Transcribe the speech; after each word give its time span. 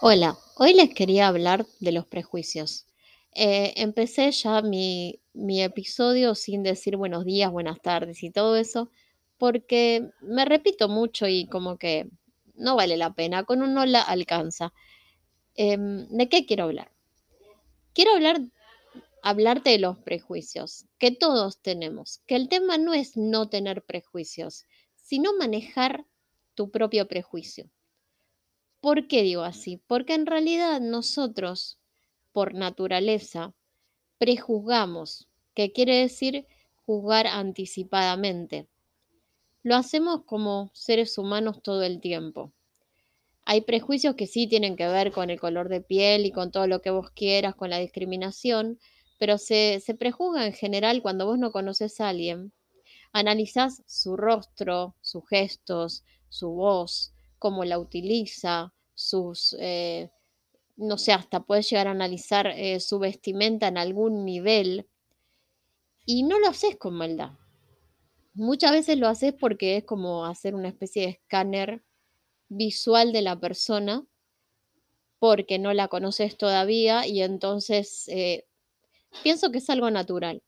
Hola, 0.00 0.38
hoy 0.54 0.74
les 0.74 0.94
quería 0.94 1.26
hablar 1.26 1.66
de 1.80 1.90
los 1.90 2.06
prejuicios. 2.06 2.86
Eh, 3.34 3.72
empecé 3.74 4.30
ya 4.30 4.62
mi, 4.62 5.18
mi 5.32 5.60
episodio 5.60 6.36
sin 6.36 6.62
decir 6.62 6.96
buenos 6.96 7.24
días, 7.24 7.50
buenas 7.50 7.80
tardes 7.82 8.22
y 8.22 8.30
todo 8.30 8.54
eso, 8.54 8.92
porque 9.38 10.08
me 10.20 10.44
repito 10.44 10.88
mucho 10.88 11.26
y 11.26 11.48
como 11.48 11.78
que 11.78 12.08
no 12.54 12.76
vale 12.76 12.96
la 12.96 13.12
pena, 13.12 13.42
con 13.42 13.60
un 13.60 13.76
hola 13.76 14.00
alcanza. 14.00 14.72
Em, 15.56 16.06
¿de 16.10 16.28
qué 16.28 16.46
quiero 16.46 16.64
hablar? 16.64 16.92
Quiero 17.92 18.12
hablar, 18.12 18.40
hablarte 19.22 19.70
de 19.70 19.78
los 19.80 19.98
prejuicios 19.98 20.86
que 20.98 21.10
todos 21.10 21.60
tenemos, 21.60 22.20
que 22.28 22.36
el 22.36 22.48
tema 22.48 22.78
no 22.78 22.94
es 22.94 23.16
no 23.16 23.48
tener 23.48 23.82
prejuicios, 23.82 24.64
sino 24.94 25.36
manejar 25.36 26.06
tu 26.54 26.70
propio 26.70 27.08
prejuicio. 27.08 27.68
¿Por 28.80 29.08
qué 29.08 29.22
digo 29.22 29.42
así? 29.42 29.80
Porque 29.86 30.14
en 30.14 30.26
realidad 30.26 30.80
nosotros, 30.80 31.78
por 32.32 32.54
naturaleza, 32.54 33.52
prejuzgamos, 34.18 35.28
que 35.54 35.72
quiere 35.72 35.96
decir 35.96 36.46
juzgar 36.86 37.26
anticipadamente. 37.26 38.68
Lo 39.64 39.74
hacemos 39.74 40.22
como 40.24 40.70
seres 40.74 41.18
humanos 41.18 41.60
todo 41.60 41.82
el 41.82 42.00
tiempo. 42.00 42.52
Hay 43.44 43.62
prejuicios 43.62 44.14
que 44.14 44.28
sí 44.28 44.46
tienen 44.46 44.76
que 44.76 44.86
ver 44.86 45.10
con 45.10 45.30
el 45.30 45.40
color 45.40 45.68
de 45.68 45.80
piel 45.80 46.26
y 46.26 46.30
con 46.30 46.52
todo 46.52 46.68
lo 46.68 46.80
que 46.80 46.90
vos 46.90 47.10
quieras, 47.10 47.56
con 47.56 47.70
la 47.70 47.78
discriminación, 47.78 48.78
pero 49.18 49.38
se, 49.38 49.80
se 49.84 49.94
prejuzga 49.94 50.46
en 50.46 50.52
general 50.52 51.02
cuando 51.02 51.26
vos 51.26 51.38
no 51.38 51.50
conoces 51.50 52.00
a 52.00 52.10
alguien. 52.10 52.52
Analizás 53.12 53.82
su 53.86 54.16
rostro, 54.16 54.94
sus 55.00 55.26
gestos, 55.28 56.04
su 56.28 56.50
voz, 56.50 57.12
cómo 57.38 57.64
la 57.64 57.78
utiliza, 57.78 58.72
sus, 58.94 59.56
eh, 59.60 60.10
no 60.76 60.98
sé, 60.98 61.12
hasta 61.12 61.40
puedes 61.40 61.70
llegar 61.70 61.88
a 61.88 61.92
analizar 61.92 62.48
eh, 62.48 62.80
su 62.80 62.98
vestimenta 62.98 63.68
en 63.68 63.78
algún 63.78 64.24
nivel 64.24 64.88
y 66.04 66.22
no 66.22 66.38
lo 66.38 66.48
haces 66.48 66.76
con 66.76 66.94
maldad. 66.94 67.32
Muchas 68.34 68.72
veces 68.72 68.98
lo 68.98 69.08
haces 69.08 69.34
porque 69.34 69.76
es 69.76 69.84
como 69.84 70.24
hacer 70.24 70.54
una 70.54 70.68
especie 70.68 71.02
de 71.02 71.08
escáner 71.08 71.82
visual 72.48 73.12
de 73.12 73.22
la 73.22 73.38
persona 73.38 74.06
porque 75.18 75.58
no 75.58 75.72
la 75.74 75.88
conoces 75.88 76.36
todavía 76.36 77.06
y 77.06 77.22
entonces 77.22 78.08
eh, 78.08 78.46
pienso 79.22 79.50
que 79.50 79.58
es 79.58 79.70
algo 79.70 79.90
natural. 79.90 80.42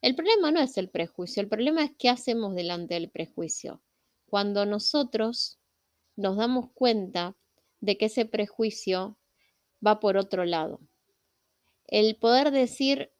El 0.00 0.14
problema 0.14 0.50
no 0.50 0.60
es 0.60 0.78
el 0.78 0.88
prejuicio, 0.88 1.42
el 1.42 1.48
problema 1.48 1.84
es 1.84 1.92
qué 1.98 2.08
hacemos 2.08 2.54
delante 2.54 2.94
del 2.94 3.10
prejuicio. 3.10 3.82
Cuando 4.26 4.64
nosotros 4.64 5.57
nos 6.18 6.36
damos 6.36 6.70
cuenta 6.74 7.36
de 7.80 7.96
que 7.96 8.06
ese 8.06 8.26
prejuicio 8.26 9.16
va 9.86 10.00
por 10.00 10.16
otro 10.16 10.44
lado. 10.44 10.80
El 11.86 12.16
poder 12.16 12.50
decir, 12.50 13.12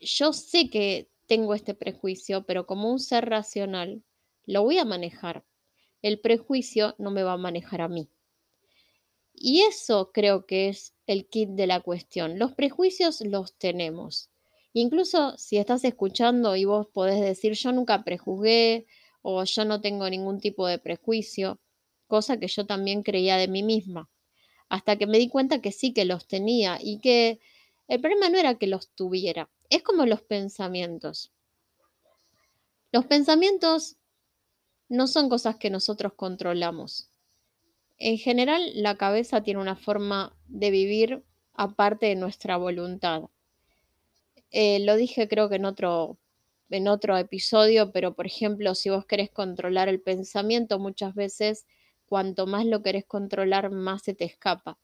yo 0.00 0.32
sé 0.32 0.68
que 0.68 1.08
tengo 1.26 1.54
este 1.54 1.74
prejuicio, 1.74 2.44
pero 2.44 2.66
como 2.66 2.90
un 2.90 2.98
ser 2.98 3.30
racional, 3.30 4.02
lo 4.46 4.64
voy 4.64 4.78
a 4.78 4.84
manejar. 4.84 5.44
El 6.02 6.18
prejuicio 6.18 6.96
no 6.98 7.12
me 7.12 7.22
va 7.22 7.34
a 7.34 7.38
manejar 7.38 7.80
a 7.80 7.88
mí. 7.88 8.10
Y 9.32 9.62
eso 9.62 10.10
creo 10.12 10.44
que 10.44 10.68
es 10.68 10.94
el 11.06 11.28
kit 11.28 11.50
de 11.50 11.68
la 11.68 11.80
cuestión. 11.80 12.36
Los 12.36 12.52
prejuicios 12.52 13.20
los 13.20 13.54
tenemos. 13.54 14.28
Incluso 14.72 15.38
si 15.38 15.56
estás 15.56 15.84
escuchando 15.84 16.56
y 16.56 16.64
vos 16.64 16.88
podés 16.88 17.20
decir, 17.20 17.52
yo 17.52 17.70
nunca 17.70 18.02
prejuzgué 18.02 18.86
o 19.22 19.44
yo 19.44 19.64
no 19.64 19.80
tengo 19.80 20.10
ningún 20.10 20.40
tipo 20.40 20.66
de 20.66 20.80
prejuicio, 20.80 21.60
cosa 22.12 22.38
que 22.38 22.46
yo 22.46 22.66
también 22.66 23.02
creía 23.02 23.38
de 23.38 23.48
mí 23.48 23.62
misma, 23.62 24.10
hasta 24.68 24.98
que 24.98 25.06
me 25.06 25.16
di 25.16 25.30
cuenta 25.30 25.62
que 25.62 25.72
sí 25.72 25.94
que 25.94 26.04
los 26.04 26.28
tenía 26.28 26.78
y 26.78 27.00
que 27.00 27.40
el 27.88 28.02
problema 28.02 28.28
no 28.28 28.36
era 28.36 28.56
que 28.56 28.66
los 28.66 28.90
tuviera, 28.90 29.48
es 29.70 29.82
como 29.82 30.04
los 30.04 30.20
pensamientos. 30.20 31.32
Los 32.92 33.06
pensamientos 33.06 33.96
no 34.90 35.06
son 35.06 35.30
cosas 35.30 35.56
que 35.56 35.70
nosotros 35.70 36.12
controlamos. 36.12 37.08
En 37.96 38.18
general, 38.18 38.60
la 38.74 38.98
cabeza 38.98 39.42
tiene 39.42 39.62
una 39.62 39.76
forma 39.76 40.36
de 40.48 40.70
vivir 40.70 41.24
aparte 41.54 42.04
de 42.08 42.16
nuestra 42.16 42.58
voluntad. 42.58 43.22
Eh, 44.50 44.80
lo 44.80 44.96
dije 44.96 45.28
creo 45.28 45.48
que 45.48 45.56
en 45.56 45.64
otro, 45.64 46.18
en 46.68 46.88
otro 46.88 47.16
episodio, 47.16 47.90
pero 47.90 48.12
por 48.14 48.26
ejemplo, 48.26 48.74
si 48.74 48.90
vos 48.90 49.06
querés 49.06 49.30
controlar 49.30 49.88
el 49.88 50.02
pensamiento, 50.02 50.78
muchas 50.78 51.14
veces 51.14 51.64
cuanto 52.12 52.46
más 52.46 52.66
lo 52.66 52.82
querés 52.82 53.06
controlar, 53.06 53.70
más 53.70 54.02
se 54.02 54.12
te 54.12 54.26
escapa. 54.26 54.78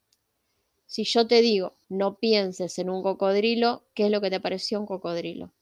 Si 0.87 1.05
yo 1.05 1.27
te 1.27 1.43
digo, 1.43 1.77
no 1.91 2.15
pienses 2.15 2.79
en 2.79 2.89
un 2.89 3.03
cocodrilo, 3.03 3.85
¿qué 3.93 4.07
es 4.07 4.11
lo 4.11 4.23
que 4.23 4.31
te 4.31 4.41
pareció 4.41 4.81
un 4.81 4.87
cocodrilo? 4.87 5.53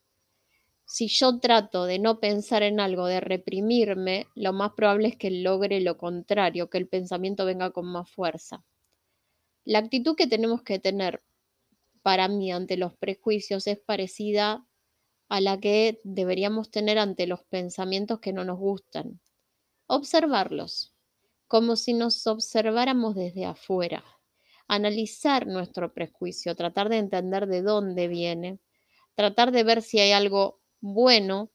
Si 0.85 1.09
yo 1.09 1.41
trato 1.41 1.87
de 1.87 1.99
no 1.99 2.21
pensar 2.21 2.63
en 2.63 2.79
algo, 2.79 3.07
de 3.07 3.19
reprimirme, 3.19 4.29
lo 4.37 4.53
más 4.53 4.75
probable 4.75 5.09
es 5.09 5.17
que 5.17 5.33
logre 5.33 5.81
lo 5.81 5.99
contrario, 5.99 6.71
que 6.71 6.79
el 6.79 6.87
pensamiento 6.87 7.45
venga 7.45 7.73
con 7.73 7.87
más 7.87 8.09
fuerza. 8.09 8.65
La 9.65 9.81
actitud 9.81 10.15
que 10.15 10.29
tenemos 10.29 10.63
que 10.63 10.79
tener 10.79 11.25
para 12.03 12.29
mí 12.29 12.53
ante 12.53 12.77
los 12.77 12.95
prejuicios 12.95 13.67
es 13.67 13.81
parecida 13.81 14.65
a 15.29 15.41
la 15.41 15.59
que 15.59 16.01
deberíamos 16.05 16.71
tener 16.71 16.97
ante 16.97 17.27
los 17.27 17.43
pensamientos 17.43 18.21
que 18.21 18.33
no 18.33 18.45
nos 18.45 18.61
gustan. 18.61 19.19
Observarlos, 19.89 20.96
como 21.49 21.77
si 21.77 21.93
nos 21.93 22.27
observáramos 22.27 23.15
desde 23.15 23.45
afuera, 23.45 24.05
analizar 24.69 25.47
nuestro 25.47 25.93
prejuicio, 25.93 26.57
tratar 26.57 26.89
de 26.89 26.99
entender 26.99 27.47
de 27.47 27.63
dónde 27.63 28.09
viene, 28.09 28.59
tratar 29.15 29.53
de 29.53 29.63
ver 29.63 29.83
si 29.83 30.01
hay 30.01 30.13
algo 30.13 30.61
bueno 30.81 31.51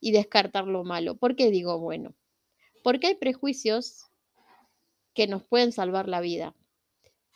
y 0.00 0.12
descartar 0.12 0.66
lo 0.66 0.84
malo. 0.84 1.16
¿Por 1.16 1.36
qué 1.36 1.50
digo 1.50 1.78
bueno? 1.78 2.14
Porque 2.82 3.08
hay 3.08 3.14
prejuicios 3.16 4.06
que 5.14 5.26
nos 5.26 5.42
pueden 5.44 5.72
salvar 5.72 6.08
la 6.08 6.20
vida. 6.20 6.54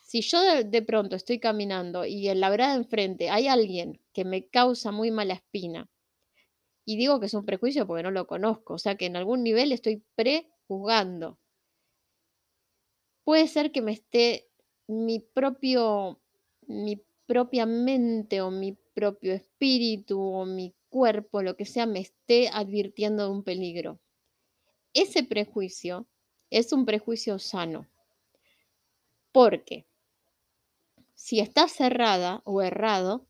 Si 0.03 0.21
yo 0.21 0.41
de, 0.41 0.81
pronto 0.83 1.17
estoy 1.17 1.39
caminando 1.39 2.05
y 2.05 2.29
en 2.29 2.39
la 2.39 2.49
vereda 2.49 2.69
de 2.69 2.77
enfrente 2.77 3.29
hay 3.29 3.49
alguien 3.49 4.01
que 4.13 4.23
me 4.23 4.47
causa 4.47 4.91
muy 4.91 5.11
mala 5.11 5.33
espina, 5.33 5.89
y 6.85 6.95
digo 6.95 7.19
que 7.19 7.25
es 7.25 7.33
un 7.33 7.45
prejuicio 7.45 7.85
porque 7.85 8.03
no 8.03 8.11
lo 8.11 8.25
conozco, 8.25 8.75
o 8.75 8.77
sea 8.79 8.95
que 8.95 9.05
en 9.05 9.17
algún 9.17 9.43
nivel 9.43 9.73
estoy 9.73 10.05
prejuzgando 10.15 11.37
puede 13.27 13.49
ser 13.49 13.73
que 13.73 13.81
me 13.81 13.91
esté 13.91 14.47
mi 14.87 15.19
propio, 15.19 16.21
mi 16.65 17.03
propia 17.25 17.65
mente 17.65 18.39
o 18.39 18.51
mi 18.51 18.77
propio 18.93 19.33
espíritu 19.33 20.17
o 20.17 20.45
mi 20.45 20.73
cuerpo, 20.87 21.41
lo 21.41 21.57
que 21.57 21.65
sea, 21.65 21.85
me 21.85 21.99
esté 21.99 22.47
advirtiendo 22.47 23.25
de 23.25 23.31
un 23.31 23.43
peligro. 23.43 23.99
Ese 24.93 25.23
prejuicio 25.23 26.07
es 26.51 26.71
un 26.71 26.85
prejuicio 26.85 27.37
sano. 27.37 27.85
Porque 29.33 29.85
si 31.15 31.41
estás 31.41 31.73
cerrada 31.73 32.41
o 32.45 32.61
errado, 32.61 33.25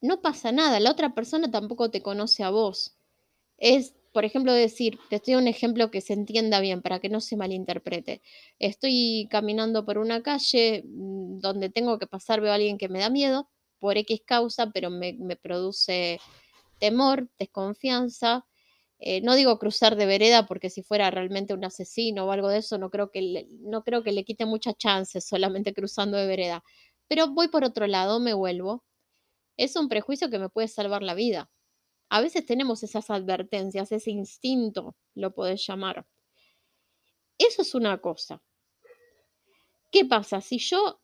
no 0.00 0.22
pasa 0.22 0.50
nada. 0.50 0.80
La 0.80 0.92
otra 0.92 1.14
persona 1.14 1.50
tampoco 1.50 1.90
te 1.90 2.00
conoce 2.00 2.42
a 2.42 2.48
vos. 2.48 2.96
Es 3.58 3.92
por 4.12 4.24
ejemplo, 4.24 4.52
decir, 4.52 4.98
te 5.08 5.16
estoy 5.16 5.34
un 5.36 5.48
ejemplo 5.48 5.90
que 5.90 6.00
se 6.00 6.12
entienda 6.12 6.60
bien 6.60 6.82
para 6.82 7.00
que 7.00 7.08
no 7.08 7.20
se 7.20 7.36
malinterprete. 7.36 8.22
Estoy 8.58 9.26
caminando 9.30 9.84
por 9.86 9.98
una 9.98 10.22
calle 10.22 10.84
mm, 10.86 11.38
donde 11.40 11.70
tengo 11.70 11.98
que 11.98 12.06
pasar, 12.06 12.40
veo 12.40 12.52
a 12.52 12.56
alguien 12.56 12.78
que 12.78 12.88
me 12.88 13.00
da 13.00 13.10
miedo 13.10 13.48
por 13.78 13.96
X 13.98 14.22
causa, 14.26 14.70
pero 14.72 14.90
me, 14.90 15.14
produce 15.36 16.20
temor, 16.78 17.30
desconfianza. 17.38 18.46
Eh, 19.00 19.20
no 19.22 19.34
digo 19.34 19.58
cruzar 19.58 19.96
de 19.96 20.06
vereda 20.06 20.46
porque 20.46 20.70
si 20.70 20.82
fuera 20.82 21.10
realmente 21.10 21.54
un 21.54 21.64
asesino 21.64 22.26
o 22.26 22.32
algo 22.32 22.48
de 22.48 22.58
eso, 22.58 22.78
no 22.78 22.90
creo 22.90 23.10
que 23.10 23.48
no 23.62 23.82
creo 23.84 24.04
que 24.04 24.12
le 24.12 24.24
quite 24.24 24.46
muchas 24.46 24.76
chances 24.76 25.26
solamente 25.26 25.74
cruzando 25.74 26.16
de 26.18 26.26
vereda. 26.26 26.64
Pero 27.08 27.28
voy 27.28 27.48
por 27.48 27.64
otro 27.64 27.86
lado, 27.86 28.20
me 28.20 28.34
vuelvo. 28.34 28.84
Es 29.56 29.76
un 29.76 29.88
prejuicio 29.88 30.30
que 30.30 30.38
me 30.38 30.50
puede 30.50 30.68
salvar 30.68 31.02
la 31.02 31.14
vida. 31.14 31.50
A 32.12 32.20
veces 32.20 32.44
tenemos 32.44 32.82
esas 32.82 33.08
advertencias, 33.08 33.90
ese 33.90 34.10
instinto, 34.10 34.94
lo 35.14 35.32
podés 35.34 35.66
llamar. 35.66 36.06
Eso 37.38 37.62
es 37.62 37.74
una 37.74 38.02
cosa. 38.02 38.42
¿Qué 39.90 40.04
pasa? 40.04 40.42
Si 40.42 40.58
yo 40.58 41.00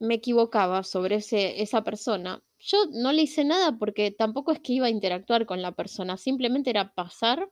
me 0.00 0.14
equivocaba 0.14 0.82
sobre 0.82 1.16
ese, 1.16 1.62
esa 1.62 1.84
persona, 1.84 2.42
yo 2.58 2.78
no 2.90 3.12
le 3.12 3.22
hice 3.22 3.44
nada 3.44 3.78
porque 3.78 4.10
tampoco 4.10 4.50
es 4.50 4.58
que 4.58 4.72
iba 4.72 4.86
a 4.86 4.90
interactuar 4.90 5.46
con 5.46 5.62
la 5.62 5.70
persona, 5.70 6.16
simplemente 6.16 6.70
era 6.70 6.94
pasar 6.94 7.48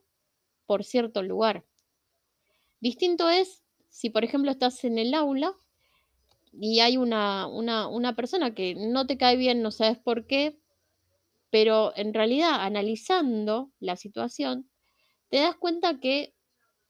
por 0.66 0.82
cierto 0.82 1.22
lugar. 1.22 1.64
Distinto 2.80 3.28
es 3.30 3.62
si, 3.88 4.10
por 4.10 4.24
ejemplo, 4.24 4.50
estás 4.50 4.82
en 4.82 4.98
el 4.98 5.14
aula 5.14 5.54
y 6.52 6.80
hay 6.80 6.96
una, 6.96 7.46
una, 7.46 7.86
una 7.86 8.16
persona 8.16 8.56
que 8.56 8.74
no 8.74 9.06
te 9.06 9.16
cae 9.16 9.36
bien, 9.36 9.62
no 9.62 9.70
sabes 9.70 9.98
por 9.98 10.26
qué, 10.26 10.58
pero 11.50 11.92
en 11.96 12.14
realidad, 12.14 12.60
analizando 12.60 13.70
la 13.80 13.96
situación, 13.96 14.68
te 15.28 15.38
das 15.38 15.56
cuenta 15.56 15.98
que 16.00 16.34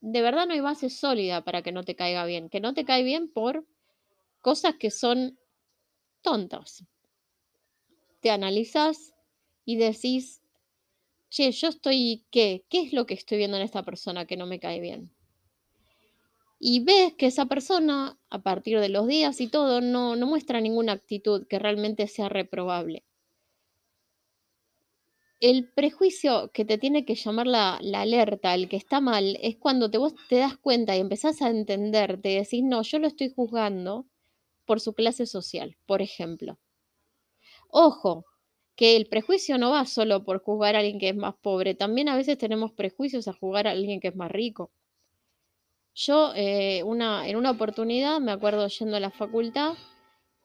de 0.00 0.22
verdad 0.22 0.46
no 0.46 0.54
hay 0.54 0.60
base 0.60 0.90
sólida 0.90 1.44
para 1.44 1.62
que 1.62 1.72
no 1.72 1.82
te 1.84 1.96
caiga 1.96 2.24
bien, 2.24 2.48
que 2.48 2.60
no 2.60 2.74
te 2.74 2.84
cae 2.84 3.02
bien 3.02 3.28
por 3.28 3.66
cosas 4.40 4.74
que 4.76 4.90
son 4.90 5.38
tontas. 6.22 6.84
Te 8.20 8.30
analizas 8.30 9.14
y 9.64 9.76
decís, 9.76 10.42
che, 11.30 11.50
yo 11.52 11.68
estoy, 11.68 12.24
¿qué? 12.30 12.64
¿Qué 12.68 12.82
es 12.82 12.92
lo 12.92 13.06
que 13.06 13.14
estoy 13.14 13.38
viendo 13.38 13.56
en 13.56 13.62
esta 13.62 13.82
persona 13.82 14.26
que 14.26 14.36
no 14.36 14.46
me 14.46 14.60
cae 14.60 14.80
bien? 14.80 15.10
Y 16.60 16.80
ves 16.80 17.14
que 17.14 17.26
esa 17.26 17.46
persona, 17.46 18.18
a 18.30 18.42
partir 18.42 18.80
de 18.80 18.88
los 18.88 19.06
días 19.06 19.40
y 19.40 19.46
todo, 19.46 19.80
no, 19.80 20.16
no 20.16 20.26
muestra 20.26 20.60
ninguna 20.60 20.92
actitud 20.92 21.46
que 21.46 21.58
realmente 21.60 22.08
sea 22.08 22.28
reprobable. 22.28 23.04
El 25.40 25.68
prejuicio 25.68 26.50
que 26.52 26.64
te 26.64 26.78
tiene 26.78 27.04
que 27.04 27.14
llamar 27.14 27.46
la, 27.46 27.76
alerta, 27.76 28.54
el 28.54 28.68
que 28.68 28.76
está 28.76 29.00
mal, 29.00 29.38
es 29.40 29.56
cuando 29.56 29.88
te, 29.88 29.98
vos 29.98 30.14
te 30.28 30.36
das 30.36 30.56
cuenta 30.56 30.96
y 30.96 31.00
empezás 31.00 31.42
a 31.42 31.50
entender, 31.50 32.20
te 32.20 32.30
decís, 32.30 32.64
no, 32.64 32.82
yo 32.82 32.98
lo 32.98 33.06
estoy 33.06 33.32
juzgando 33.32 34.06
por 34.66 34.80
su 34.80 34.94
clase 34.94 35.26
social, 35.26 35.76
por 35.86 36.02
ejemplo. 36.02 36.58
Ojo, 37.70 38.24
que 38.74 38.96
el 38.96 39.06
prejuicio 39.06 39.58
no 39.58 39.70
va 39.70 39.86
solo 39.86 40.24
por 40.24 40.42
juzgar 40.42 40.74
a 40.74 40.80
alguien 40.80 40.98
que 40.98 41.10
es 41.10 41.16
más 41.16 41.36
pobre, 41.40 41.74
también 41.74 42.08
a 42.08 42.16
veces 42.16 42.36
tenemos 42.36 42.72
prejuicios 42.72 43.28
a 43.28 43.32
juzgar 43.32 43.68
a 43.68 43.72
alguien 43.72 44.00
que 44.00 44.08
es 44.08 44.16
más 44.16 44.32
rico. 44.32 44.72
Yo 45.94 46.32
eh, 46.34 46.82
una, 46.82 47.28
en 47.28 47.36
una 47.36 47.52
oportunidad, 47.52 48.20
me 48.20 48.32
acuerdo 48.32 48.66
yendo 48.66 48.96
a 48.96 49.00
la 49.00 49.10
facultad, 49.10 49.74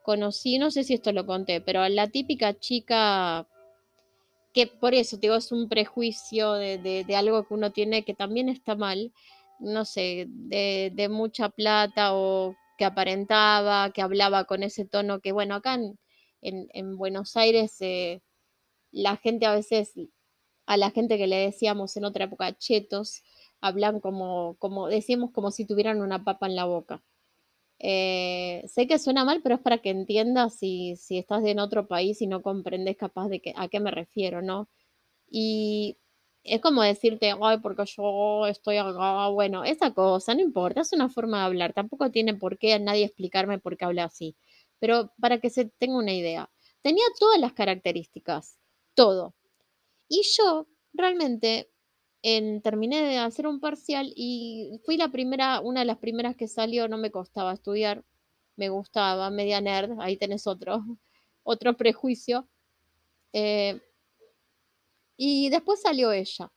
conocí, 0.03 0.59
no 0.59 0.69
sé 0.69 0.83
si 0.83 0.93
esto 0.93 1.11
lo 1.11 1.25
conté, 1.25 1.61
pero 1.61 1.87
la 1.89 2.09
típica 2.09 2.59
chica 2.59 3.47
que 4.53 4.67
por 4.67 4.93
eso, 4.93 5.17
digo, 5.17 5.35
es 5.35 5.51
un 5.51 5.69
prejuicio 5.69 6.53
de, 6.53 6.77
de- 6.77 7.03
de 7.05 7.15
algo 7.15 7.45
que 7.47 7.53
uno 7.53 7.71
tiene 7.71 8.03
que 8.05 8.13
también 8.13 8.49
está 8.49 8.75
mal, 8.75 9.11
no 9.59 9.85
sé, 9.85 10.25
de, 10.29 10.91
de 10.93 11.09
mucha 11.09 11.49
plata 11.49 12.13
o 12.15 12.55
que 12.77 12.85
aparentaba, 12.85 13.91
que 13.91 14.01
hablaba 14.01 14.45
con 14.45 14.63
ese 14.63 14.85
tono 14.85 15.19
que, 15.21 15.31
bueno, 15.31 15.55
acá 15.55 15.75
en, 15.75 15.99
en- 16.41 16.67
en 16.73 16.97
Buenos 16.97 17.35
Aires 17.37 17.77
eh, 17.81 18.21
la 18.91 19.17
gente 19.17 19.45
a 19.45 19.53
veces, 19.55 19.93
a 20.65 20.77
la 20.77 20.91
gente 20.91 21.17
que 21.17 21.27
le 21.27 21.37
decíamos 21.37 21.97
en 21.97 22.05
otra 22.05 22.25
época 22.25 22.57
chetos, 22.57 23.23
hablan 23.61 23.99
como, 24.01 24.55
como, 24.59 24.87
decíamos 24.89 25.31
como 25.31 25.51
si 25.51 25.65
tuvieran 25.65 26.01
una 26.01 26.23
papa 26.25 26.47
en 26.47 26.55
la 26.55 26.65
boca. 26.65 27.03
Eh, 27.85 28.63
sé 28.67 28.87
que 28.87 28.97
suena 28.97 29.25
mal, 29.25 29.41
pero 29.43 29.55
es 29.55 29.61
para 29.61 29.79
que 29.79 29.89
entiendas 29.89 30.55
si, 30.55 30.95
si 30.95 31.17
estás 31.17 31.43
en 31.45 31.59
otro 31.59 31.85
país 31.87 32.21
y 32.21 32.27
no 32.27 32.41
comprendes 32.41 32.95
capaz 32.97 33.27
de 33.27 33.41
que, 33.41 33.53
a 33.57 33.67
qué 33.67 33.81
me 33.81 33.91
refiero, 33.91 34.41
¿no? 34.41 34.69
Y 35.29 35.97
es 36.43 36.61
como 36.61 36.83
decirte, 36.83 37.33
ay, 37.41 37.59
porque 37.61 37.85
yo 37.85 38.47
estoy 38.47 38.77
acá, 38.77 39.27
bueno, 39.29 39.63
esa 39.65 39.93
cosa, 39.93 40.35
no 40.35 40.41
importa, 40.41 40.81
es 40.81 40.93
una 40.93 41.09
forma 41.09 41.39
de 41.39 41.45
hablar, 41.47 41.73
tampoco 41.73 42.11
tiene 42.11 42.35
por 42.35 42.57
qué 42.57 42.79
nadie 42.79 43.05
explicarme 43.05 43.59
por 43.59 43.77
qué 43.77 43.85
habla 43.85 44.05
así, 44.05 44.35
pero 44.79 45.11
para 45.19 45.39
que 45.39 45.49
se 45.49 45.65
tenga 45.65 45.97
una 45.97 46.13
idea, 46.13 46.49
tenía 46.83 47.05
todas 47.19 47.39
las 47.39 47.53
características, 47.53 48.59
todo. 48.95 49.35
Y 50.09 50.21
yo 50.37 50.67
realmente 50.93 51.69
terminé 52.23 53.01
de 53.03 53.17
hacer 53.17 53.47
un 53.47 53.59
parcial 53.59 54.13
y 54.15 54.79
fui 54.85 54.95
la 54.97 55.09
primera, 55.09 55.59
una 55.59 55.81
de 55.81 55.85
las 55.85 55.97
primeras 55.97 56.35
que 56.37 56.47
salió, 56.47 56.87
no 56.87 56.97
me 56.97 57.11
costaba 57.11 57.53
estudiar, 57.53 58.05
me 58.55 58.69
gustaba, 58.69 59.29
media 59.29 59.59
nerd, 59.61 59.99
ahí 59.99 60.17
tenés 60.17 60.47
otro, 60.47 60.81
otro 61.43 61.75
prejuicio. 61.77 62.47
eh, 63.33 63.81
y 65.17 65.49
después 65.49 65.81
salió 65.81 66.11
ella. 66.11 66.51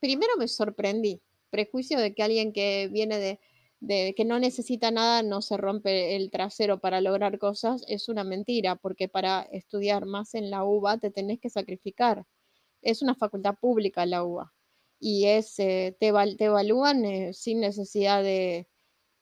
Primero 0.00 0.32
me 0.38 0.48
sorprendí, 0.48 1.22
prejuicio 1.50 1.98
de 1.98 2.14
que 2.14 2.22
alguien 2.22 2.52
que 2.52 2.88
viene 2.92 3.18
de, 3.18 3.40
de 3.80 4.14
que 4.16 4.24
no 4.24 4.38
necesita 4.38 4.90
nada 4.90 5.22
no 5.22 5.42
se 5.42 5.56
rompe 5.56 6.16
el 6.16 6.30
trasero 6.30 6.78
para 6.80 7.00
lograr 7.00 7.38
cosas, 7.38 7.84
es 7.88 8.08
una 8.08 8.24
mentira, 8.24 8.76
porque 8.76 9.08
para 9.08 9.42
estudiar 9.52 10.06
más 10.06 10.34
en 10.34 10.50
la 10.50 10.64
UBA 10.64 10.98
te 10.98 11.10
tenés 11.10 11.40
que 11.40 11.50
sacrificar. 11.50 12.26
Es 12.82 13.02
una 13.02 13.14
facultad 13.14 13.56
pública 13.60 14.06
la 14.06 14.24
UBA 14.24 14.52
y 15.00 15.26
es, 15.26 15.58
eh, 15.58 15.96
te, 16.00 16.12
te 16.36 16.44
evalúan 16.46 17.04
eh, 17.04 17.32
sin 17.32 17.60
necesidad 17.60 18.22
de, 18.22 18.68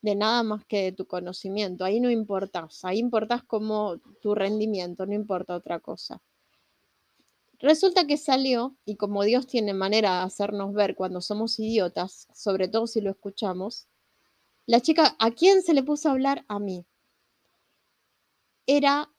de 0.02 0.14
nada 0.14 0.43
más 0.43 0.64
que 0.64 0.84
de 0.84 0.93
tu 0.93 1.06
conocimiento. 1.06 1.84
Ahí 1.84 2.00
no 2.00 2.11
importas, 2.11 2.84
ahí 2.84 2.99
importas 2.99 3.43
como 3.44 3.99
tu 4.20 4.34
rendimiento, 4.34 5.06
no 5.06 5.14
importa 5.14 5.56
otra 5.56 5.81
cosa. 5.81 6.23
Resulta 7.58 8.06
que 8.06 8.19
salió, 8.19 8.76
y 8.84 8.96
como 8.96 9.25
Dios 9.25 9.46
tiene 9.46 9.73
manera 9.73 10.19
de 10.19 10.25
hacernos 10.26 10.75
ver 10.75 10.94
cuando 10.94 11.20
somos 11.20 11.58
idiotas, 11.58 12.28
sobre 12.34 12.69
todo 12.69 12.87
si 12.87 13.00
lo 13.00 13.11
escuchamos, 13.11 13.88
la 14.67 14.81
chica, 14.81 15.17
¿a 15.19 15.31
quién 15.31 15.62
se 15.62 15.75
le 15.75 15.82
puso 15.82 16.08
a 16.08 16.12
hablar? 16.12 16.44
A 16.49 16.58
mí. 16.58 16.84
Era 18.67 19.11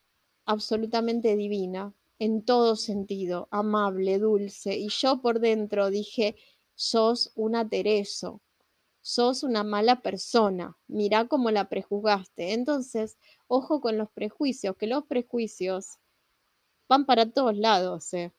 absolutamente 0.46 1.36
divina, 1.36 1.94
en 2.20 2.44
todo 2.44 2.76
sentido, 2.76 3.48
amable, 3.52 4.20
dulce, 4.20 4.78
y 4.78 4.90
yo 4.90 5.22
por 5.22 5.40
dentro 5.40 5.90
dije, 5.90 6.36
sos 6.76 7.32
una 7.36 7.68
Tereso, 7.68 8.42
sos 9.02 9.44
una 9.44 9.64
mala 9.64 10.02
persona, 10.02 10.78
mirá 10.88 11.28
cómo 11.28 11.52
la 11.52 11.70
prejuzgaste. 11.70 12.54
Entonces, 12.54 13.18
ojo 13.48 13.82
con 13.82 13.98
los 13.98 14.12
prejuicios, 14.12 14.76
que 14.78 14.88
los 14.88 15.06
prejuicios 15.06 15.98
van 16.90 17.06
para 17.06 17.32
todos 17.32 17.58
lados, 17.58 18.14
¿eh? 18.14 18.34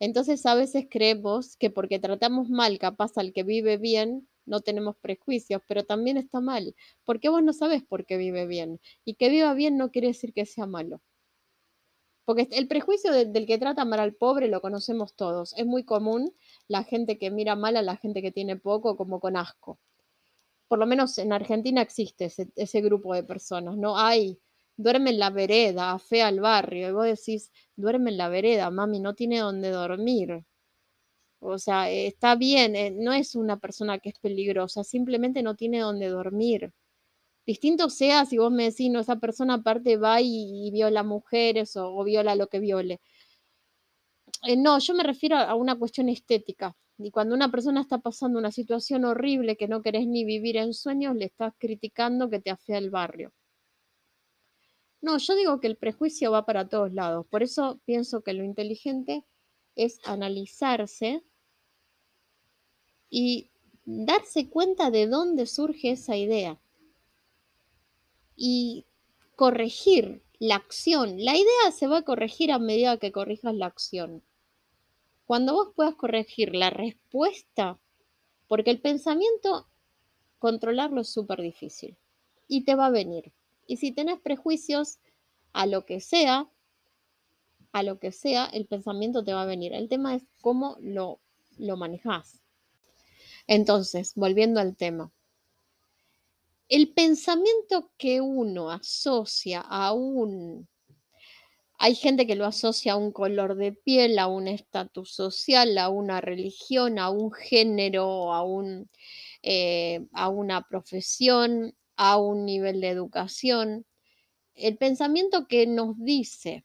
Entonces 0.00 0.46
a 0.46 0.54
veces 0.54 0.86
creemos 0.90 1.56
que 1.56 1.70
porque 1.70 1.98
tratamos 1.98 2.48
mal 2.48 2.78
capaz 2.78 3.18
al 3.18 3.32
que 3.32 3.42
vive 3.44 3.76
bien, 3.76 4.28
no 4.46 4.60
tenemos 4.60 4.96
prejuicios, 4.96 5.62
pero 5.68 5.84
también 5.84 6.16
está 6.16 6.40
mal, 6.40 6.74
porque 7.04 7.28
vos 7.28 7.42
no 7.42 7.52
sabes 7.52 7.82
por 7.82 8.06
qué 8.06 8.16
vive 8.16 8.46
bien. 8.46 8.80
Y 9.04 9.14
que 9.14 9.28
viva 9.28 9.54
bien 9.54 9.76
no 9.76 9.90
quiere 9.90 10.08
decir 10.08 10.32
que 10.32 10.46
sea 10.46 10.66
malo. 10.66 11.02
Porque 12.30 12.46
el 12.52 12.68
prejuicio 12.68 13.10
de- 13.12 13.24
del 13.24 13.44
que 13.44 13.58
trata 13.58 13.84
mal 13.84 13.98
al 13.98 14.14
pobre 14.14 14.46
lo 14.46 14.60
conocemos 14.60 15.16
todos. 15.16 15.52
Es 15.56 15.66
muy 15.66 15.82
común 15.84 16.32
la 16.68 16.84
gente 16.84 17.18
que 17.18 17.28
mira 17.32 17.56
mal 17.56 17.76
a 17.76 17.82
la 17.82 17.96
gente 17.96 18.22
que 18.22 18.30
tiene 18.30 18.54
poco 18.54 18.96
como 18.96 19.18
con 19.18 19.36
asco. 19.36 19.80
Por 20.68 20.78
lo 20.78 20.86
menos 20.86 21.18
en 21.18 21.32
Argentina 21.32 21.82
existe 21.82 22.26
ese, 22.54 22.80
grupo 22.82 23.14
de 23.14 23.24
personas, 23.24 23.76
¿no? 23.76 23.98
Hay, 23.98 24.38
duerme 24.76 25.10
en 25.10 25.18
la 25.18 25.30
vereda, 25.30 25.98
fea 25.98 26.28
al 26.28 26.38
barrio, 26.38 26.90
y 26.90 26.92
vos 26.92 27.06
decís, 27.06 27.50
duerme 27.74 28.10
en 28.12 28.18
la 28.18 28.28
vereda, 28.28 28.70
mami, 28.70 29.00
no 29.00 29.14
tiene 29.16 29.40
dónde 29.40 29.70
dormir. 29.70 30.44
O 31.40 31.58
sea, 31.58 31.90
está 31.90 32.36
bien, 32.36 32.76
eh, 32.76 32.92
no 32.92 33.12
es 33.12 33.34
una 33.34 33.58
persona 33.58 33.98
que 33.98 34.10
es 34.10 34.18
peligrosa, 34.20 34.84
simplemente 34.84 35.42
no 35.42 35.56
tiene 35.56 35.80
dónde 35.80 36.08
dormir. 36.08 36.72
Distinto 37.46 37.90
sea 37.90 38.26
si 38.26 38.38
vos 38.38 38.52
me 38.52 38.64
decís, 38.64 38.90
no, 38.90 39.00
esa 39.00 39.16
persona 39.16 39.54
aparte 39.54 39.96
va 39.96 40.20
y, 40.20 40.70
viola 40.72 41.02
mujeres 41.02 41.76
o, 41.76 41.94
o 41.94 42.04
viola 42.04 42.34
lo 42.34 42.48
que 42.48 42.60
viole. 42.60 43.00
Eh, 44.42 44.56
no, 44.56 44.78
yo 44.78 44.94
me 44.94 45.02
refiero 45.02 45.36
a 45.36 45.54
una 45.54 45.78
cuestión 45.78 46.08
estética. 46.08 46.76
Y 46.98 47.10
cuando 47.10 47.34
una 47.34 47.50
persona 47.50 47.80
está 47.80 47.98
pasando 47.98 48.38
una 48.38 48.52
situación 48.52 49.04
horrible 49.04 49.56
que 49.56 49.68
no 49.68 49.82
querés 49.82 50.06
ni 50.06 50.24
vivir 50.24 50.56
en 50.56 50.74
sueños, 50.74 51.16
le 51.16 51.26
estás 51.26 51.54
criticando 51.58 52.28
que 52.28 52.40
te 52.40 52.50
afea 52.50 52.78
el 52.78 52.90
barrio. 52.90 53.32
No, 55.00 55.16
yo 55.16 55.34
digo 55.34 55.60
que 55.60 55.66
el 55.66 55.76
prejuicio 55.76 56.30
va 56.30 56.44
para 56.44 56.68
todos 56.68 56.92
lados. 56.92 57.26
Por 57.26 57.42
eso 57.42 57.80
pienso 57.86 58.22
que 58.22 58.34
lo 58.34 58.44
inteligente 58.44 59.24
es 59.76 59.98
analizarse 60.04 61.22
y 63.08 63.50
darse 63.84 64.50
cuenta 64.50 64.90
de 64.90 65.06
dónde 65.06 65.46
surge 65.46 65.92
esa 65.92 66.16
idea 66.16 66.60
y 68.42 68.86
corregir 69.36 70.22
la 70.38 70.54
acción. 70.54 71.22
La 71.22 71.36
idea 71.36 71.72
se 71.74 71.86
va 71.86 71.98
a 71.98 72.02
corregir 72.04 72.50
a 72.50 72.58
medida 72.58 72.96
que 72.96 73.12
corrijas 73.12 73.54
la 73.54 73.66
acción. 73.66 74.22
Cuando 75.26 75.52
vos 75.52 75.68
puedas 75.76 75.94
corregir 75.94 76.54
la 76.54 76.70
respuesta, 76.70 77.78
porque 78.48 78.70
el 78.70 78.80
pensamiento, 78.80 79.68
controlarlo 80.38 81.02
es 81.02 81.10
súper 81.10 81.42
difícil 81.42 81.98
y 82.48 82.64
te 82.64 82.74
va 82.74 82.86
a 82.86 82.90
venir. 82.90 83.30
Y 83.66 83.76
si 83.76 83.92
tenés 83.92 84.18
prejuicios 84.18 85.00
a 85.52 85.66
lo 85.66 85.84
que 85.84 86.00
sea, 86.00 86.48
a 87.72 87.82
lo 87.82 87.98
que 87.98 88.10
sea, 88.10 88.46
el 88.46 88.64
pensamiento 88.64 89.22
te 89.22 89.34
va 89.34 89.42
a 89.42 89.46
venir. 89.46 89.74
El 89.74 89.90
tema 89.90 90.14
es 90.14 90.22
cómo 90.40 90.78
lo, 90.80 91.20
lo 91.58 91.76
manejas. 91.76 92.40
Entonces, 93.46 94.14
volviendo 94.14 94.60
al 94.60 94.76
tema, 94.76 95.12
el 96.70 96.92
pensamiento 96.92 97.92
que 97.98 98.20
uno 98.20 98.70
asocia 98.70 99.60
a 99.60 99.92
un... 99.92 100.68
Hay 101.78 101.94
gente 101.96 102.26
que 102.26 102.36
lo 102.36 102.46
asocia 102.46 102.92
a 102.92 102.96
un 102.96 103.10
color 103.10 103.56
de 103.56 103.72
piel, 103.72 104.18
a 104.18 104.28
un 104.28 104.46
estatus 104.46 105.12
social, 105.12 105.76
a 105.78 105.88
una 105.88 106.20
religión, 106.20 106.98
a 106.98 107.10
un 107.10 107.32
género, 107.32 108.32
a, 108.32 108.44
un, 108.44 108.88
eh, 109.42 110.06
a 110.12 110.28
una 110.28 110.62
profesión, 110.68 111.74
a 111.96 112.18
un 112.18 112.44
nivel 112.44 112.80
de 112.80 112.90
educación. 112.90 113.86
El 114.54 114.76
pensamiento 114.76 115.48
que 115.48 115.66
nos 115.66 115.98
dice 115.98 116.64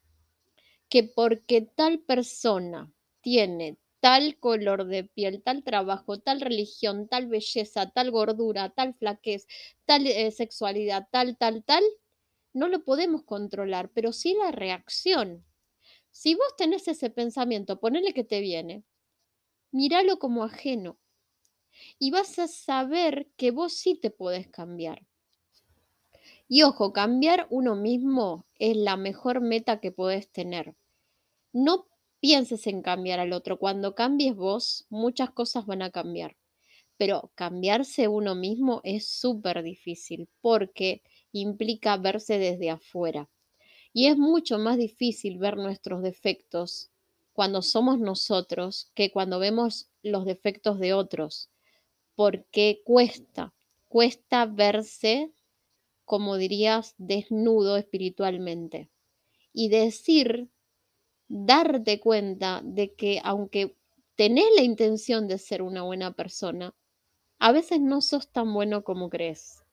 que 0.88 1.04
porque 1.04 1.62
tal 1.62 2.00
persona 2.00 2.92
tiene 3.22 3.78
tal 4.06 4.38
color 4.38 4.86
de 4.86 5.04
piel, 5.04 5.42
tal 5.42 5.64
trabajo, 5.64 6.20
tal 6.20 6.40
religión, 6.40 7.08
tal 7.08 7.26
belleza, 7.26 7.90
tal 7.90 8.12
gordura, 8.12 8.70
tal 8.70 8.94
flaquez, 8.94 9.48
tal 9.86 10.06
eh, 10.06 10.30
sexualidad, 10.30 11.08
tal, 11.12 11.36
tal, 11.38 11.64
tal, 11.64 11.84
no 12.54 12.68
lo 12.68 12.84
podemos 12.84 13.24
controlar, 13.24 13.90
pero 13.96 14.14
sí 14.14 14.36
la 14.36 14.52
reacción. 14.52 15.44
Si 16.12 16.36
vos 16.36 16.56
tenés 16.56 16.88
ese 16.88 17.10
pensamiento, 17.10 17.80
ponele 17.80 18.14
que 18.14 18.24
te 18.24 18.42
viene, 18.42 18.84
míralo 19.72 20.20
como 20.20 20.44
ajeno 20.44 21.00
y 21.98 22.12
vas 22.12 22.38
a 22.38 22.48
saber 22.48 23.28
que 23.38 23.50
vos 23.50 23.74
sí 23.74 23.96
te 23.96 24.12
podés 24.12 24.48
cambiar. 24.50 25.02
Y 26.48 26.62
ojo, 26.62 26.94
cambiar 26.94 27.48
uno 27.50 27.76
mismo 27.76 28.46
es 28.60 28.78
la 28.78 28.98
mejor 28.98 29.42
meta 29.42 29.80
que 29.80 29.92
podés 29.92 30.30
tener. 30.30 30.76
No 31.54 31.88
pienses 32.26 32.66
en 32.66 32.82
cambiar 32.82 33.20
al 33.20 33.34
otro. 33.34 33.60
Cuando 33.60 33.94
cambies 33.94 34.36
vos, 34.36 34.88
muchas 34.90 35.30
cosas 35.30 35.68
van 35.68 35.84
a 35.84 35.92
cambiar. 35.92 36.36
Pero 36.98 37.32
cambiarse 37.36 38.08
uno 38.08 38.34
mismo 38.34 38.82
es 38.84 39.08
súper 39.08 39.62
difícil 39.62 40.28
porque 40.42 41.04
implica 41.32 41.98
verse 41.98 42.40
desde 42.40 42.72
afuera. 42.72 43.30
Y 43.94 44.08
es 44.08 44.18
mucho 44.18 44.58
más 44.58 44.80
difícil 44.80 45.38
ver 45.38 45.56
nuestros 45.56 46.02
defectos 46.02 46.90
cuando 47.32 47.62
somos 47.62 48.00
nosotros 48.00 48.90
que 48.96 49.12
cuando 49.12 49.38
vemos 49.38 49.92
los 50.02 50.26
defectos 50.26 50.80
de 50.80 50.96
otros, 50.96 51.52
porque 52.16 52.82
cuesta, 52.86 53.54
cuesta 53.88 54.48
verse, 54.48 55.32
como 56.06 56.38
dirías, 56.38 56.96
desnudo 56.98 57.78
espiritualmente. 57.78 58.90
Y 59.54 59.70
decir, 59.70 60.50
darte 61.28 62.00
cuenta 62.00 62.62
de 62.64 62.94
que 62.94 63.20
aunque 63.24 63.76
tenés 64.16 64.46
la 64.56 64.64
intención 64.64 65.28
de 65.28 65.38
ser 65.38 65.62
una 65.62 65.84
buena 65.84 66.14
persona, 66.14 66.74
a 67.40 67.52
veces 67.52 67.82
no 67.82 68.02
sos 68.02 68.32
tan 68.32 68.54
bueno 68.54 68.84
como 68.84 69.10
crees. 69.10 69.64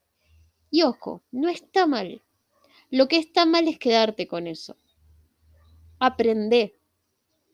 Y 0.71 0.83
ojo, 0.83 1.23
no 1.31 1.49
está 1.49 1.87
mal. 1.87 2.23
Lo 2.91 3.09
que 3.09 3.19
está 3.19 3.47
mal 3.47 3.69
es 3.69 3.79
quedarte 3.79 4.27
con 4.27 4.47
eso. 4.47 4.77
Aprende. 5.99 6.79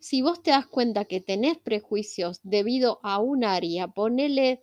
Si 0.00 0.22
vos 0.22 0.42
te 0.42 0.52
das 0.52 0.66
cuenta 0.66 1.04
que 1.04 1.20
tenés 1.20 1.58
prejuicios 1.58 2.40
debido 2.42 3.00
a 3.02 3.18
un 3.20 3.44
área, 3.44 3.88
ponele 3.88 4.62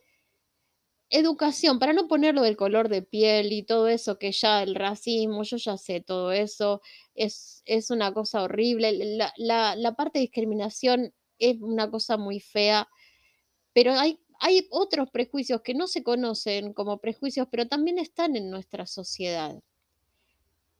educación, 1.09 1.79
para 1.79 1.93
no 1.93 2.07
ponerlo 2.07 2.41
del 2.41 2.57
color 2.57 2.89
de 2.89 3.01
piel 3.01 3.53
y 3.53 3.63
todo 3.63 3.87
eso, 3.87 4.17
que 4.17 4.31
ya 4.31 4.63
el 4.63 4.75
racismo, 4.75 5.43
yo 5.43 5.57
ya 5.57 5.77
sé 5.77 6.01
todo 6.01 6.31
eso, 6.31 6.81
es, 7.13 7.61
es 7.65 7.91
una 7.91 8.13
cosa 8.13 8.43
horrible. 8.43 8.91
La, 9.17 9.33
la, 9.37 9.75
la 9.75 9.95
parte 9.95 10.19
de 10.19 10.23
discriminación 10.23 11.13
es 11.39 11.61
una 11.61 11.89
cosa 11.89 12.17
muy 12.17 12.39
fea, 12.39 12.87
pero 13.73 13.93
hay 13.93 14.19
hay 14.39 14.67
otros 14.69 15.09
prejuicios 15.11 15.61
que 15.61 15.73
no 15.73 15.87
se 15.87 16.03
conocen 16.03 16.73
como 16.73 16.99
prejuicios, 16.99 17.47
pero 17.49 17.67
también 17.67 17.99
están 17.99 18.35
en 18.35 18.49
nuestra 18.49 18.85
sociedad. 18.85 19.61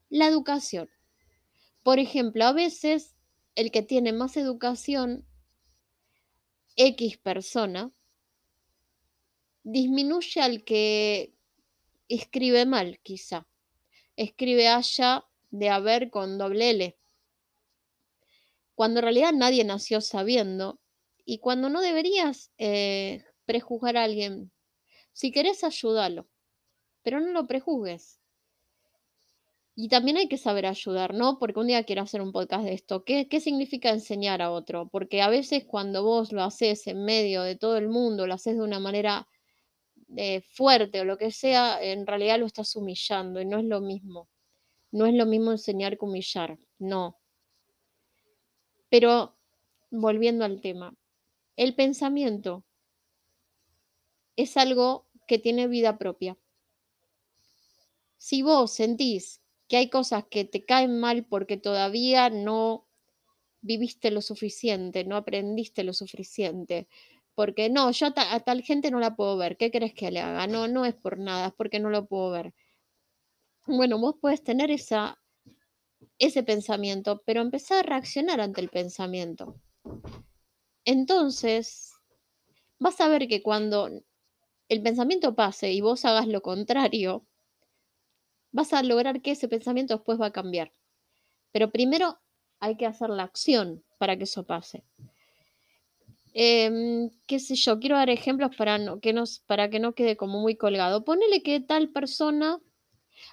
La 0.09 0.27
educación. 0.27 0.89
Por 1.83 1.99
ejemplo, 1.99 2.45
a 2.45 2.53
veces 2.53 3.15
el 3.55 3.71
que 3.71 3.81
tiene 3.81 4.11
más 4.11 4.37
educación, 4.37 5.25
X 6.75 7.17
persona, 7.17 7.91
disminuye 9.65 10.41
al 10.41 10.63
que 10.63 11.33
escribe 12.07 12.65
mal, 12.65 12.99
quizá. 13.01 13.47
Escribe 14.15 14.69
haya 14.69 15.25
de 15.49 15.69
haber 15.69 16.09
con 16.11 16.37
doble 16.37 16.69
L. 16.69 16.97
Cuando 18.75 18.99
en 18.99 19.03
realidad 19.03 19.33
nadie 19.33 19.63
nació 19.63 20.01
sabiendo 20.01 20.79
y 21.25 21.39
cuando 21.39 21.69
no 21.69 21.81
deberías 21.81 22.51
eh, 22.57 23.25
prejuzgar 23.45 23.97
a 23.97 24.03
alguien. 24.03 24.51
Si 25.13 25.31
querés, 25.31 25.63
ayúdalo, 25.63 26.27
pero 27.01 27.19
no 27.19 27.31
lo 27.31 27.47
prejuzgues. 27.47 28.19
Y 29.75 29.89
también 29.89 30.17
hay 30.17 30.29
que 30.29 30.37
saber 30.37 30.67
ayudar, 30.67 31.15
¿no? 31.15 31.39
Porque 31.39 31.59
un 31.59 31.67
día 31.67 31.83
quiero 31.83 32.03
hacer 32.03 32.21
un 32.21 32.31
podcast 32.31 32.65
de 32.65 32.73
esto. 32.73 33.03
¿Qué, 33.03 33.27
¿Qué, 33.27 33.39
significa 33.39 33.89
enseñar 33.89 34.41
a 34.41 34.51
otro? 34.51 34.87
Porque 34.89 35.21
a 35.21 35.29
veces 35.29 35.65
cuando 35.65 36.03
vos 36.03 36.31
lo 36.31 36.43
haces 36.43 36.85
en 36.87 37.03
medio 37.03 37.41
de 37.41 37.55
todo 37.55 37.77
el 37.77 37.89
mundo, 37.89 38.27
lo 38.27 38.35
haces 38.35 38.55
de 38.57 38.63
una 38.63 38.79
manera 38.79 39.27
eh, 40.15 40.41
fuerte 40.41 41.01
o 41.01 41.05
lo 41.05 41.17
que 41.17 41.31
sea, 41.31 41.81
en 41.81 42.07
realidad 42.07 42.39
lo 42.39 42.45
estás 42.45 42.75
humillando 42.75 43.41
y 43.41 43.45
no 43.45 43.59
es 43.59 43.65
lo 43.65 43.81
mismo. 43.81 44.27
No 44.91 45.05
es 45.05 45.13
lo 45.13 45.25
mismo 45.25 45.51
enseñar 45.51 45.97
que 45.97 46.05
humillar, 46.05 46.57
no. 46.79 47.17
Pero 48.89 49.35
volviendo 49.91 50.45
al 50.45 50.61
tema, 50.61 50.95
el 51.57 51.75
pensamiento 51.75 52.63
es 54.35 54.57
algo 54.57 55.05
que 55.27 55.39
tiene 55.39 55.67
vida 55.67 55.97
propia. 55.97 56.37
Si 58.17 58.41
vos 58.41 58.73
sentís 58.73 59.41
que 59.67 59.77
hay 59.77 59.89
cosas 59.89 60.25
que 60.29 60.45
te 60.45 60.65
caen 60.65 60.99
mal 60.99 61.25
porque 61.25 61.57
todavía 61.57 62.29
no 62.29 62.85
viviste 63.61 64.11
lo 64.11 64.21
suficiente, 64.21 65.03
no 65.03 65.15
aprendiste 65.15 65.83
lo 65.83 65.93
suficiente, 65.93 66.87
porque 67.35 67.69
no, 67.69 67.91
yo 67.91 68.07
a, 68.15 68.39
tal 68.39 68.61
gente 68.63 68.89
no 68.91 68.99
la 68.99 69.15
puedo 69.15 69.37
ver, 69.37 69.57
¿qué 69.57 69.69
crees 69.69 69.93
que 69.93 70.09
le 70.09 70.21
haga? 70.21 70.47
No, 70.47 70.67
no 70.67 70.85
es 70.85 70.95
por 70.95 71.19
nada, 71.19 71.47
es 71.47 71.53
porque 71.53 71.79
no 71.79 71.89
lo 71.89 72.07
puedo 72.07 72.31
ver. 72.31 72.53
Bueno, 73.67 73.99
vos 73.99 74.15
puedes 74.21 74.43
tener 74.43 74.71
esa, 74.71 75.19
ese 76.17 76.43
pensamiento, 76.43 77.21
pero 77.25 77.41
empezar 77.41 77.79
a 77.79 77.89
reaccionar 77.89 78.39
ante 78.39 78.61
el 78.61 78.69
pensamiento. 78.69 79.59
Entonces, 80.85 81.93
vas 82.79 83.01
a 83.01 83.09
ver 83.09 83.27
que 83.27 83.41
cuando 83.43 83.89
el 84.69 84.81
pensamiento 84.81 85.35
pase 85.35 85.71
y 85.71 85.81
vos 85.81 86.05
hagas 86.05 86.27
lo 86.27 86.41
contrario, 86.41 87.25
vas 88.51 88.71
a 88.71 88.81
lograr 88.83 89.21
que 89.21 89.31
ese 89.31 89.49
pensamiento 89.49 89.95
después 89.95 90.19
va 90.19 90.27
a 90.27 90.31
cambiar. 90.31 90.73
Pero 91.51 91.71
primero 91.71 92.19
hay 92.59 92.77
que 92.77 92.85
hacer 92.85 93.09
la 93.09 93.23
acción 93.23 93.83
para 93.97 94.15
que 94.15 94.23
eso 94.23 94.45
pase. 94.45 94.85
Em, 96.37 97.11
qué 97.27 97.39
sé 97.39 97.55
yo, 97.55 97.79
quiero 97.79 97.95
dar 97.95 98.09
ejemplos 98.09 98.53
para, 98.57 98.77
no, 98.77 98.99
que 98.99 99.13
nos, 99.13 99.39
para 99.39 99.69
que 99.69 99.79
no 99.79 99.93
quede 99.93 100.17
como 100.17 100.41
muy 100.41 100.57
colgado. 100.57 101.05
Ponele 101.05 101.41
que 101.41 101.61
tal 101.61 101.89
persona, 101.89 102.59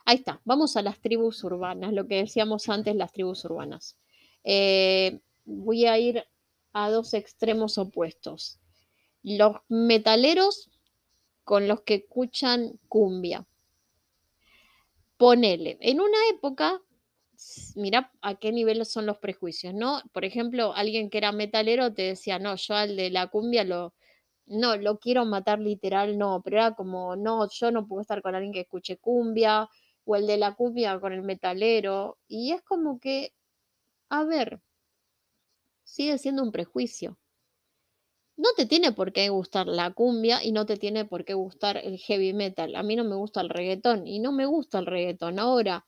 ahí 0.04 0.18
está, 0.18 0.40
vamos 0.44 0.76
a 0.76 0.82
las 0.82 1.00
tribus 1.00 1.42
urbanas, 1.42 1.92
lo 1.92 2.06
que 2.06 2.18
decíamos 2.18 2.68
antes, 2.68 2.94
las 2.94 3.12
tribus 3.12 3.44
urbanas. 3.44 3.98
Eh, 4.44 5.18
voy 5.44 5.86
a 5.86 5.98
ir 5.98 6.24
a 6.72 6.90
dos 6.90 7.12
extremos 7.14 7.76
opuestos. 7.76 8.60
Los 9.24 9.56
metaleros 9.68 10.70
con 11.42 11.66
los 11.66 11.80
que 11.80 11.94
escuchan 11.94 12.78
cumbia. 12.88 13.44
Ponele, 15.16 15.76
en 15.80 16.00
una 16.00 16.18
época, 16.30 16.80
mira 17.76 18.12
a 18.22 18.34
qué 18.36 18.52
nivel 18.52 18.84
son 18.86 19.06
los 19.06 19.18
prejuicios, 19.18 19.74
¿no? 19.74 20.02
Por 20.12 20.24
ejemplo, 20.24 20.74
alguien 20.74 21.10
que 21.10 21.18
era 21.18 21.32
metalero 21.32 21.92
te 21.94 22.02
decía, 22.02 22.38
no, 22.38 22.56
yo 22.56 22.74
al 22.74 22.96
de 22.96 23.10
la 23.10 23.28
cumbia 23.28 23.64
lo, 23.64 23.94
no, 24.46 24.76
lo 24.76 24.98
quiero 24.98 25.24
matar 25.26 25.60
literal, 25.60 26.18
no, 26.18 26.42
pero 26.44 26.58
era 26.58 26.74
como, 26.74 27.16
no, 27.16 27.48
yo 27.50 27.70
no 27.72 27.86
puedo 27.86 28.02
estar 28.02 28.22
con 28.22 28.34
alguien 28.34 28.52
que 28.52 28.60
escuche 28.60 28.98
cumbia, 28.98 29.68
o 30.04 30.16
el 30.16 30.26
de 30.26 30.36
la 30.38 30.54
cumbia 30.54 30.98
con 31.00 31.12
el 31.12 31.22
metalero, 31.22 32.18
y 32.28 32.52
es 32.52 32.62
como 32.62 33.00
que, 33.00 33.32
a 34.10 34.24
ver, 34.24 34.60
sigue 35.84 36.18
siendo 36.18 36.42
un 36.42 36.50
prejuicio 36.50 37.20
no 38.36 38.50
te 38.56 38.66
tiene 38.66 38.92
por 38.92 39.12
qué 39.14 39.28
gustar 39.30 39.66
la 39.66 39.90
cumbia 39.92 40.44
y 40.44 40.52
no 40.52 40.66
te 40.66 40.76
tiene 40.76 41.04
por 41.06 41.24
qué 41.24 41.32
gustar 41.34 41.78
el 41.78 41.96
heavy 41.98 42.32
metal. 42.34 42.74
A 42.76 42.82
mí 42.82 42.94
no 42.96 43.04
me 43.04 43.14
gusta 43.16 43.40
el 43.40 43.48
reggaetón 43.48 44.06
y 44.06 44.18
no 44.18 44.32
me 44.32 44.44
gusta 44.46 44.78
el 44.78 44.86
reggaetón. 44.86 45.38
Ahora, 45.38 45.86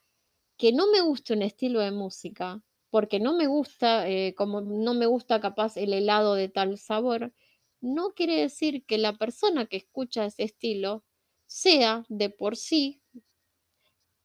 que 0.57 0.71
no 0.71 0.87
me 0.87 1.01
guste 1.01 1.33
un 1.33 1.41
estilo 1.41 1.79
de 1.81 1.91
música, 1.91 2.61
porque 2.89 3.19
no 3.19 3.33
me 3.33 3.47
gusta, 3.47 4.07
eh, 4.09 4.33
como 4.35 4.61
no 4.61 4.93
me 4.93 5.05
gusta 5.05 5.41
capaz 5.41 5.77
el 5.77 5.93
helado 5.93 6.35
de 6.35 6.49
tal 6.49 6.77
sabor, 6.77 7.33
no 7.81 8.13
quiere 8.13 8.41
decir 8.41 8.85
que 8.85 8.97
la 8.97 9.17
persona 9.17 9.65
que 9.67 9.77
escucha 9.77 10.25
ese 10.25 10.43
estilo 10.43 11.03
sea 11.47 12.05
de 12.09 12.29
por 12.29 12.55
sí 12.55 13.01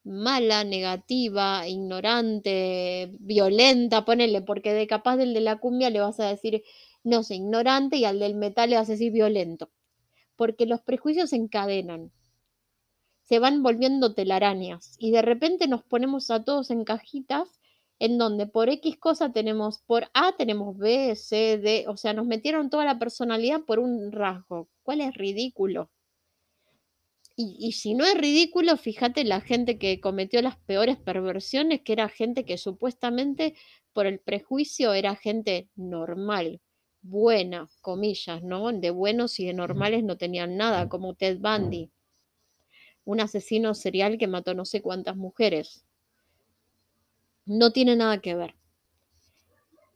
mala, 0.04 0.64
negativa, 0.64 1.66
ignorante, 1.68 3.10
violenta, 3.20 4.04
ponele, 4.04 4.40
porque 4.42 4.72
de 4.72 4.86
capaz 4.86 5.16
del 5.16 5.34
de 5.34 5.40
la 5.40 5.58
cumbia 5.58 5.90
le 5.90 6.00
vas 6.00 6.18
a 6.20 6.28
decir 6.28 6.62
no 7.02 7.22
sé, 7.22 7.36
ignorante 7.36 7.96
y 7.96 8.04
al 8.04 8.18
del 8.18 8.34
metal 8.34 8.70
le 8.70 8.76
vas 8.76 8.88
a 8.88 8.92
decir 8.92 9.12
violento. 9.12 9.70
Porque 10.36 10.66
los 10.66 10.82
prejuicios 10.82 11.30
se 11.30 11.36
encadenan, 11.36 12.12
se 13.30 13.38
van 13.38 13.62
volviendo 13.62 14.12
telarañas 14.12 14.96
y 14.98 15.12
de 15.12 15.22
repente 15.22 15.68
nos 15.68 15.84
ponemos 15.84 16.32
a 16.32 16.42
todos 16.42 16.68
en 16.72 16.82
cajitas 16.82 17.60
en 18.00 18.18
donde 18.18 18.48
por 18.48 18.68
X 18.68 18.96
cosa 18.98 19.32
tenemos, 19.32 19.82
por 19.86 20.10
A 20.14 20.34
tenemos 20.36 20.76
B, 20.76 21.14
C, 21.14 21.56
D, 21.58 21.84
o 21.86 21.96
sea, 21.96 22.12
nos 22.12 22.26
metieron 22.26 22.70
toda 22.70 22.84
la 22.84 22.98
personalidad 22.98 23.60
por 23.60 23.78
un 23.78 24.10
rasgo. 24.10 24.68
¿Cuál 24.82 25.00
es 25.00 25.14
ridículo? 25.14 25.92
Y, 27.36 27.56
y, 27.60 27.70
si 27.70 27.94
no 27.94 28.04
es 28.04 28.18
ridículo, 28.18 28.76
fíjate 28.76 29.22
la 29.22 29.40
gente 29.40 29.78
que 29.78 30.00
cometió 30.00 30.42
las 30.42 30.56
peores 30.56 30.96
perversiones, 30.96 31.82
que 31.82 31.92
era 31.92 32.08
gente 32.08 32.44
que 32.44 32.58
supuestamente 32.58 33.54
por 33.92 34.06
el 34.06 34.18
prejuicio 34.18 34.92
era 34.92 35.14
gente 35.14 35.68
normal, 35.76 36.60
buena, 37.00 37.70
comillas, 37.80 38.42
¿no? 38.42 38.72
De 38.72 38.90
buenos 38.90 39.38
y 39.38 39.46
de 39.46 39.54
normales 39.54 40.02
no 40.02 40.16
tenían 40.16 40.56
nada, 40.56 40.88
como 40.88 41.14
Ted 41.14 41.38
Bundy, 41.38 41.92
un 43.10 43.20
asesino 43.20 43.74
serial 43.74 44.18
que 44.18 44.28
mató 44.28 44.54
no 44.54 44.64
sé 44.64 44.82
cuántas 44.82 45.16
mujeres. 45.16 45.84
No 47.44 47.72
tiene 47.72 47.96
nada 47.96 48.20
que 48.20 48.36
ver. 48.36 48.54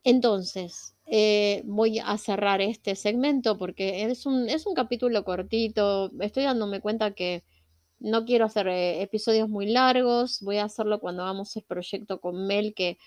Entonces, 0.02 0.97
eh, 1.06 1.62
voy 1.64 2.00
a 2.00 2.18
cerrar 2.18 2.61
este 2.61 2.97
segmento 2.97 3.56
porque 3.56 4.02
es 4.02 4.26
un, 4.26 4.49
es 4.49 4.66
un 4.66 4.75
capítulo 4.75 5.23
cortito. 5.25 6.11
Estoy 6.18 6.42
dándome 6.42 6.80
cuenta 6.80 7.12
que 7.12 7.44
no 8.00 8.25
quiero 8.25 8.47
hacer 8.47 8.66
eh, 8.66 9.00
episodios 9.02 9.49
muy 9.49 9.66
largos. 9.66 10.40
Voy 10.40 10.56
a 10.56 10.64
hacerlo 10.64 10.99
cuando 10.99 11.23
hagamos 11.23 11.54
el 11.56 11.62
proyecto 11.62 12.21
con 12.21 12.49
Mel, 12.49 12.75
que 12.75 12.99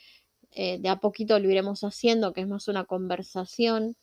eh, 0.52 0.78
de 0.80 0.88
a 0.88 1.02
poquito 1.02 1.38
lo 1.38 1.50
iremos 1.52 1.82
haciendo, 1.84 2.32
que 2.32 2.42
es 2.42 2.48
más 2.48 2.70
una 2.70 2.86
conversación. 2.86 3.98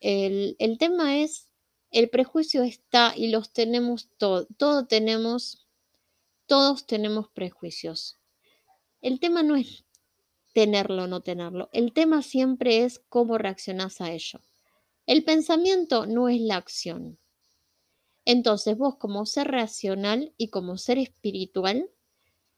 El, 0.00 0.56
el 0.58 0.78
tema 0.78 1.18
es, 1.18 1.50
el 1.94 2.10
prejuicio 2.10 2.64
está 2.64 3.14
y 3.16 3.28
los 3.28 3.52
tenemos 3.52 4.08
todos, 4.18 4.48
todo 4.56 4.84
tenemos, 4.84 5.68
todos 6.46 6.86
tenemos 6.86 7.28
prejuicios. 7.28 8.18
El 9.00 9.20
tema 9.20 9.44
no 9.44 9.54
es 9.54 9.84
tenerlo 10.52 11.04
o 11.04 11.06
no 11.06 11.20
tenerlo. 11.20 11.70
El 11.72 11.92
tema 11.92 12.22
siempre 12.22 12.82
es 12.82 12.98
cómo 13.08 13.38
reaccionás 13.38 14.00
a 14.00 14.10
ello. 14.10 14.40
El 15.06 15.22
pensamiento 15.22 16.06
no 16.06 16.28
es 16.28 16.40
la 16.40 16.56
acción. 16.56 17.20
Entonces 18.24 18.76
vos 18.76 18.96
como 18.96 19.24
ser 19.24 19.52
racional 19.52 20.34
y 20.36 20.48
como 20.48 20.78
ser 20.78 20.98
espiritual, 20.98 21.88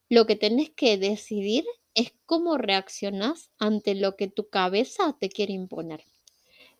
lo 0.08 0.26
que 0.26 0.36
tenés 0.36 0.70
que 0.70 0.96
decidir 0.96 1.66
es 1.92 2.14
cómo 2.24 2.56
reaccionás 2.56 3.50
ante 3.58 3.94
lo 3.94 4.16
que 4.16 4.28
tu 4.28 4.48
cabeza 4.48 5.14
te 5.20 5.28
quiere 5.28 5.52
imponer. 5.52 6.04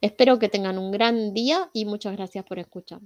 Espero 0.00 0.38
que 0.38 0.48
tengan 0.48 0.78
un 0.78 0.90
gran 0.90 1.34
día 1.34 1.68
y 1.74 1.84
muchas 1.84 2.16
gracias 2.16 2.44
por 2.46 2.58
escuchar. 2.58 3.00